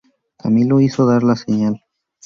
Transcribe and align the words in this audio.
Camilo 0.35 0.81
hizo 0.81 1.05
dar 1.05 1.21
la 1.21 1.35
señal. 1.35 1.79